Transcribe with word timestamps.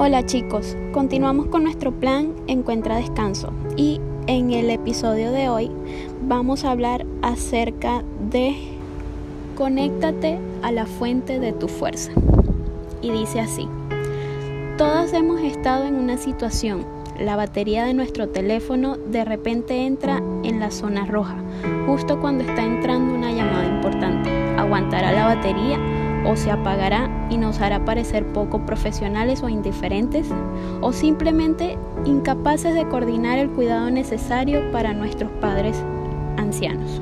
Hola 0.00 0.24
chicos, 0.24 0.76
continuamos 0.92 1.46
con 1.48 1.64
nuestro 1.64 1.92
plan 1.92 2.34
Encuentra 2.46 2.96
Descanso 2.96 3.52
y 3.76 4.00
en 4.26 4.52
el 4.52 4.70
episodio 4.70 5.32
de 5.32 5.48
hoy 5.48 5.70
vamos 6.22 6.64
a 6.64 6.70
hablar 6.70 7.04
acerca 7.22 8.02
de 8.30 8.56
Conéctate 9.56 10.38
a 10.62 10.72
la 10.72 10.86
fuente 10.86 11.40
de 11.40 11.52
tu 11.52 11.68
fuerza. 11.68 12.12
Y 13.02 13.10
dice 13.10 13.40
así, 13.40 13.68
todas 14.76 15.12
hemos 15.12 15.40
estado 15.40 15.84
en 15.84 15.96
una 15.96 16.16
situación, 16.16 16.86
la 17.18 17.36
batería 17.36 17.84
de 17.84 17.94
nuestro 17.94 18.28
teléfono 18.28 18.96
de 18.96 19.24
repente 19.24 19.86
entra 19.86 20.18
en 20.44 20.60
la 20.60 20.70
zona 20.70 21.06
roja, 21.06 21.36
justo 21.86 22.20
cuando 22.20 22.44
está 22.44 22.62
entrando 22.62 23.14
una 23.14 23.32
llamada 23.32 23.66
importante. 23.66 24.30
¿Aguantará 24.56 25.12
la 25.12 25.34
batería? 25.34 25.78
o 26.26 26.36
se 26.36 26.50
apagará 26.50 27.08
y 27.30 27.38
nos 27.38 27.60
hará 27.60 27.84
parecer 27.84 28.26
poco 28.32 28.66
profesionales 28.66 29.42
o 29.42 29.48
indiferentes, 29.48 30.28
o 30.80 30.92
simplemente 30.92 31.78
incapaces 32.04 32.74
de 32.74 32.88
coordinar 32.88 33.38
el 33.38 33.50
cuidado 33.50 33.90
necesario 33.90 34.70
para 34.72 34.92
nuestros 34.92 35.30
padres 35.40 35.82
ancianos. 36.36 37.00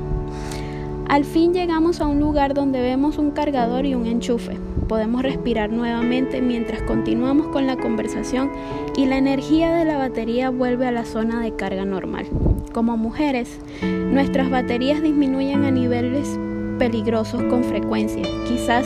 Al 1.09 1.25
fin 1.25 1.53
llegamos 1.53 2.01
a 2.01 2.07
un 2.07 2.19
lugar 2.19 2.53
donde 2.53 2.81
vemos 2.81 3.17
un 3.17 3.31
cargador 3.31 3.85
y 3.85 3.95
un 3.95 4.05
enchufe. 4.05 4.57
Podemos 4.87 5.21
respirar 5.21 5.69
nuevamente 5.69 6.41
mientras 6.41 6.81
continuamos 6.83 7.47
con 7.47 7.67
la 7.67 7.75
conversación 7.75 8.51
y 8.95 9.05
la 9.05 9.17
energía 9.17 9.73
de 9.73 9.83
la 9.83 9.97
batería 9.97 10.49
vuelve 10.49 10.87
a 10.87 10.91
la 10.91 11.05
zona 11.05 11.41
de 11.41 11.55
carga 11.55 11.83
normal. 11.83 12.25
Como 12.73 12.95
mujeres, 12.95 13.59
nuestras 13.81 14.49
baterías 14.49 15.01
disminuyen 15.01 15.65
a 15.65 15.71
niveles 15.71 16.39
peligrosos 16.79 17.43
con 17.43 17.63
frecuencia. 17.63 18.23
Quizás 18.47 18.85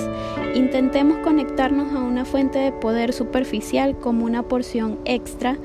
intentemos 0.56 1.18
conectarnos 1.20 1.94
a 1.94 2.00
una 2.00 2.26
fuente 2.26 2.58
de 2.58 2.72
poder 2.72 3.14
superficial 3.14 3.98
como 3.98 4.26
una 4.26 4.44
porción 4.44 4.98
extra 5.06 5.58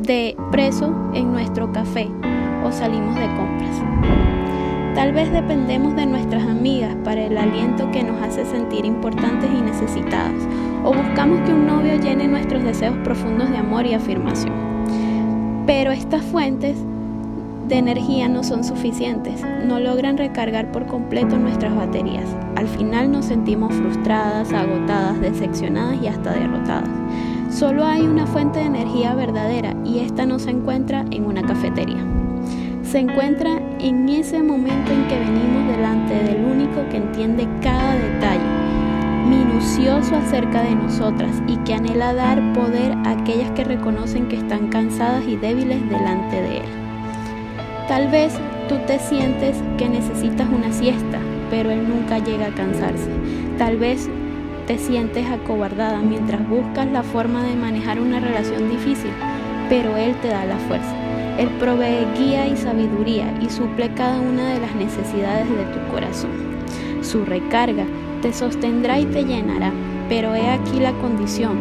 de 0.00 0.36
preso 0.52 0.94
en 1.14 1.32
nuestro 1.32 1.72
café 1.72 2.08
o 2.64 2.70
salimos 2.70 3.16
de 3.16 3.26
compras. 3.36 4.28
Tal 4.98 5.12
vez 5.12 5.30
dependemos 5.30 5.94
de 5.94 6.06
nuestras 6.06 6.42
amigas 6.42 6.92
para 7.04 7.22
el 7.22 7.38
aliento 7.38 7.88
que 7.92 8.02
nos 8.02 8.20
hace 8.20 8.44
sentir 8.44 8.84
importantes 8.84 9.48
y 9.48 9.62
necesitadas, 9.62 10.42
o 10.82 10.92
buscamos 10.92 11.38
que 11.46 11.54
un 11.54 11.68
novio 11.68 11.94
llene 12.00 12.26
nuestros 12.26 12.64
deseos 12.64 12.96
profundos 13.04 13.48
de 13.48 13.58
amor 13.58 13.86
y 13.86 13.94
afirmación. 13.94 14.52
Pero 15.68 15.92
estas 15.92 16.24
fuentes 16.24 16.76
de 17.68 17.76
energía 17.76 18.28
no 18.28 18.42
son 18.42 18.64
suficientes, 18.64 19.40
no 19.64 19.78
logran 19.78 20.18
recargar 20.18 20.72
por 20.72 20.86
completo 20.86 21.38
nuestras 21.38 21.76
baterías. 21.76 22.26
Al 22.56 22.66
final 22.66 23.12
nos 23.12 23.26
sentimos 23.26 23.72
frustradas, 23.74 24.52
agotadas, 24.52 25.20
decepcionadas 25.20 26.02
y 26.02 26.08
hasta 26.08 26.32
derrotadas. 26.32 26.90
Solo 27.50 27.84
hay 27.84 28.02
una 28.02 28.26
fuente 28.26 28.58
de 28.58 28.64
energía 28.64 29.14
verdadera 29.14 29.76
y 29.84 30.00
esta 30.00 30.26
no 30.26 30.40
se 30.40 30.50
encuentra 30.50 31.04
en 31.12 31.24
una 31.24 31.42
cafetería. 31.42 32.17
Se 32.90 33.00
encuentra 33.00 33.60
en 33.80 34.08
ese 34.08 34.42
momento 34.42 34.90
en 34.90 35.06
que 35.08 35.18
venimos 35.18 35.76
delante 35.76 36.14
del 36.24 36.42
único 36.42 36.88
que 36.88 36.96
entiende 36.96 37.46
cada 37.60 37.96
detalle 37.96 38.40
minucioso 39.28 40.16
acerca 40.16 40.62
de 40.62 40.74
nosotras 40.74 41.42
y 41.46 41.58
que 41.58 41.74
anhela 41.74 42.14
dar 42.14 42.54
poder 42.54 42.92
a 43.04 43.10
aquellas 43.10 43.50
que 43.50 43.64
reconocen 43.64 44.26
que 44.28 44.36
están 44.36 44.68
cansadas 44.68 45.22
y 45.26 45.36
débiles 45.36 45.86
delante 45.90 46.40
de 46.40 46.56
Él. 46.56 46.68
Tal 47.88 48.08
vez 48.08 48.32
tú 48.70 48.76
te 48.86 48.98
sientes 48.98 49.62
que 49.76 49.90
necesitas 49.90 50.48
una 50.48 50.72
siesta, 50.72 51.18
pero 51.50 51.70
Él 51.70 51.86
nunca 51.86 52.20
llega 52.20 52.46
a 52.46 52.54
cansarse. 52.54 53.10
Tal 53.58 53.76
vez 53.76 54.08
te 54.66 54.78
sientes 54.78 55.26
acobardada 55.30 56.00
mientras 56.00 56.48
buscas 56.48 56.86
la 56.90 57.02
forma 57.02 57.42
de 57.42 57.54
manejar 57.54 58.00
una 58.00 58.18
relación 58.18 58.70
difícil, 58.70 59.12
pero 59.68 59.94
Él 59.98 60.16
te 60.22 60.28
da 60.28 60.46
la 60.46 60.56
fuerza. 60.56 60.97
Él 61.38 61.48
provee 61.58 62.06
guía 62.18 62.46
y 62.46 62.56
sabiduría 62.56 63.32
y 63.40 63.48
suple 63.48 63.92
cada 63.94 64.20
una 64.20 64.54
de 64.54 64.60
las 64.60 64.74
necesidades 64.74 65.48
de 65.48 65.64
tu 65.66 65.92
corazón. 65.92 66.30
Su 67.00 67.24
recarga 67.24 67.86
te 68.20 68.32
sostendrá 68.32 68.98
y 68.98 69.06
te 69.06 69.24
llenará, 69.24 69.72
pero 70.08 70.34
he 70.34 70.50
aquí 70.50 70.80
la 70.80 70.92
condición. 70.94 71.58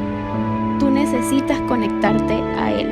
Tú 0.80 0.90
necesitas 0.90 1.62
conectarte 1.62 2.34
a 2.34 2.72
Él. 2.72 2.90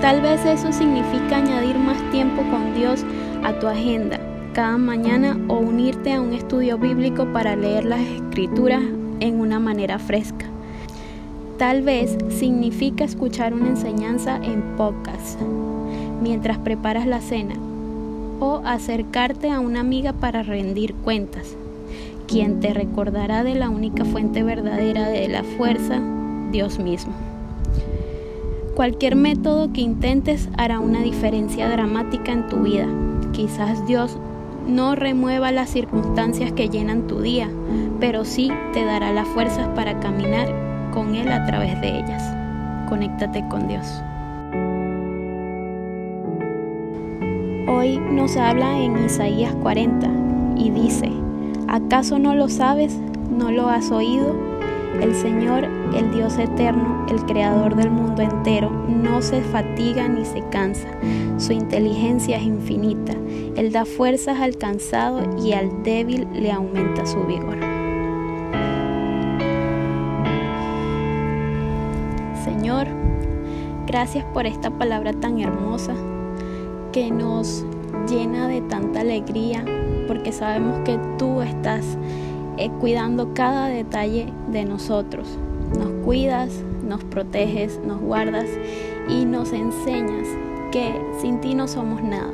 Tal 0.00 0.20
vez 0.20 0.44
eso 0.44 0.72
significa 0.72 1.36
añadir 1.36 1.78
más 1.78 1.98
tiempo 2.10 2.42
con 2.50 2.74
Dios 2.74 3.04
a 3.44 3.52
tu 3.58 3.68
agenda 3.68 4.18
cada 4.52 4.78
mañana 4.78 5.38
o 5.48 5.58
unirte 5.58 6.12
a 6.12 6.20
un 6.20 6.32
estudio 6.32 6.76
bíblico 6.76 7.32
para 7.32 7.54
leer 7.54 7.84
las 7.84 8.00
escrituras 8.00 8.82
en 9.20 9.40
una 9.40 9.60
manera 9.60 9.98
fresca. 9.98 10.49
Tal 11.60 11.82
vez 11.82 12.16
significa 12.30 13.04
escuchar 13.04 13.52
una 13.52 13.68
enseñanza 13.68 14.36
en 14.42 14.62
podcast 14.78 15.38
mientras 16.22 16.56
preparas 16.56 17.06
la 17.06 17.20
cena 17.20 17.54
o 18.40 18.62
acercarte 18.64 19.50
a 19.50 19.60
una 19.60 19.80
amiga 19.80 20.14
para 20.14 20.42
rendir 20.42 20.94
cuentas, 20.94 21.54
quien 22.26 22.60
te 22.60 22.72
recordará 22.72 23.44
de 23.44 23.56
la 23.56 23.68
única 23.68 24.06
fuente 24.06 24.42
verdadera 24.42 25.06
de 25.10 25.28
la 25.28 25.44
fuerza, 25.44 26.00
Dios 26.50 26.78
mismo. 26.78 27.12
Cualquier 28.74 29.14
método 29.14 29.70
que 29.70 29.82
intentes 29.82 30.48
hará 30.56 30.80
una 30.80 31.02
diferencia 31.02 31.68
dramática 31.68 32.32
en 32.32 32.48
tu 32.48 32.60
vida. 32.60 32.86
Quizás 33.32 33.86
Dios 33.86 34.16
no 34.66 34.94
remueva 34.94 35.52
las 35.52 35.68
circunstancias 35.68 36.52
que 36.52 36.70
llenan 36.70 37.06
tu 37.06 37.20
día, 37.20 37.50
pero 38.00 38.24
sí 38.24 38.50
te 38.72 38.82
dará 38.86 39.12
las 39.12 39.28
fuerzas 39.28 39.68
para 39.74 40.00
caminar 40.00 40.69
con 40.90 41.14
Él 41.14 41.30
a 41.30 41.44
través 41.46 41.80
de 41.80 41.98
ellas. 41.98 42.22
Conéctate 42.88 43.46
con 43.48 43.68
Dios. 43.68 44.02
Hoy 47.68 47.98
nos 47.98 48.36
habla 48.36 48.78
en 48.78 49.04
Isaías 49.04 49.54
40 49.62 50.08
y 50.56 50.70
dice, 50.70 51.10
¿acaso 51.68 52.18
no 52.18 52.34
lo 52.34 52.48
sabes? 52.48 52.98
¿No 53.30 53.50
lo 53.50 53.68
has 53.68 53.90
oído? 53.90 54.34
El 55.00 55.14
Señor, 55.14 55.64
el 55.94 56.12
Dios 56.12 56.36
eterno, 56.38 57.06
el 57.08 57.24
creador 57.24 57.76
del 57.76 57.90
mundo 57.90 58.22
entero, 58.22 58.70
no 58.70 59.22
se 59.22 59.40
fatiga 59.40 60.08
ni 60.08 60.24
se 60.24 60.42
cansa. 60.50 60.88
Su 61.38 61.52
inteligencia 61.52 62.36
es 62.36 62.42
infinita. 62.42 63.14
Él 63.56 63.72
da 63.72 63.84
fuerzas 63.84 64.40
al 64.40 64.56
cansado 64.58 65.22
y 65.42 65.52
al 65.52 65.82
débil 65.82 66.26
le 66.34 66.52
aumenta 66.52 67.06
su 67.06 67.20
vigor. 67.24 67.69
Gracias 73.90 74.24
por 74.26 74.46
esta 74.46 74.70
palabra 74.70 75.12
tan 75.12 75.40
hermosa 75.40 75.96
que 76.92 77.10
nos 77.10 77.64
llena 78.08 78.46
de 78.46 78.60
tanta 78.60 79.00
alegría 79.00 79.64
porque 80.06 80.30
sabemos 80.30 80.78
que 80.84 80.96
tú 81.18 81.42
estás 81.42 81.98
eh, 82.56 82.70
cuidando 82.78 83.34
cada 83.34 83.66
detalle 83.66 84.32
de 84.52 84.64
nosotros. 84.64 85.26
Nos 85.76 85.90
cuidas, 86.04 86.62
nos 86.86 87.02
proteges, 87.02 87.80
nos 87.84 88.00
guardas 88.00 88.46
y 89.08 89.24
nos 89.24 89.52
enseñas 89.52 90.28
que 90.70 90.94
sin 91.20 91.40
ti 91.40 91.56
no 91.56 91.66
somos 91.66 92.00
nada. 92.00 92.32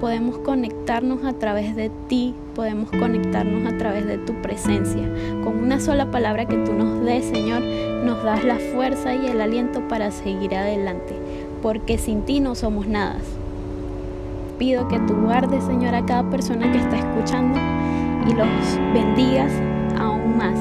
Podemos 0.00 0.36
conectarnos 0.38 1.24
a 1.24 1.32
través 1.32 1.74
de 1.74 1.90
ti, 2.08 2.34
podemos 2.54 2.90
conectarnos 2.90 3.72
a 3.72 3.78
través 3.78 4.06
de 4.06 4.18
tu 4.18 4.34
presencia. 4.42 5.02
Con 5.42 5.58
una 5.58 5.80
sola 5.80 6.10
palabra 6.10 6.44
que 6.44 6.58
tú 6.58 6.74
nos 6.74 7.02
des, 7.02 7.24
Señor, 7.24 7.62
nos 7.62 8.22
das 8.22 8.44
la 8.44 8.56
fuerza 8.74 9.14
y 9.14 9.26
el 9.26 9.40
aliento 9.40 9.80
para 9.88 10.10
seguir 10.10 10.54
adelante, 10.54 11.14
porque 11.62 11.96
sin 11.96 12.22
ti 12.22 12.40
no 12.40 12.54
somos 12.54 12.86
nada. 12.86 13.16
Pido 14.58 14.86
que 14.88 14.98
tú 15.00 15.14
guardes, 15.14 15.64
Señor, 15.64 15.94
a 15.94 16.04
cada 16.04 16.28
persona 16.28 16.70
que 16.70 16.78
está 16.78 16.98
escuchando 16.98 17.58
y 18.28 18.34
los 18.34 18.92
bendigas 18.92 19.52
aún 19.98 20.36
más 20.36 20.58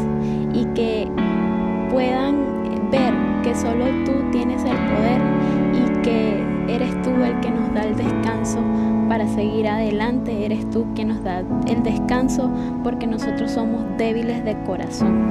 y 0.54 0.66
que 0.74 1.10
puedan 1.92 2.90
ver 2.90 3.14
que 3.44 3.54
solo 3.54 3.86
tú 4.06 4.14
tienes 4.32 4.64
el 4.64 4.78
poder 4.78 5.22
y 5.74 6.02
que 6.02 6.44
eres 6.74 7.02
tú 7.02 7.10
el 7.24 7.38
que 7.42 7.52
nos 7.52 7.74
da 7.74 7.84
el 7.84 7.96
descanso 7.96 8.15
para 9.16 9.30
seguir 9.30 9.66
adelante, 9.66 10.44
eres 10.44 10.70
tú 10.72 10.86
quien 10.94 11.08
nos 11.08 11.24
da 11.24 11.42
el 11.68 11.84
descanso 11.84 12.52
porque 12.84 13.08
nosotros 13.08 13.50
somos 13.50 13.82
débiles 13.98 14.44
de 14.44 14.62
corazón. 14.64 15.24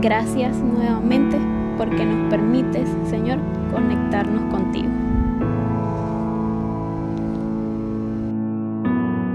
Gracias 0.00 0.56
nuevamente 0.58 1.36
porque 1.76 2.06
nos 2.06 2.30
permites, 2.30 2.88
Señor, 3.10 3.40
conectarnos 3.72 4.44
contigo. 4.54 4.90